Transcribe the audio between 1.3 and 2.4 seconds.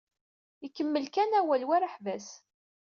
awal, war aḥbas.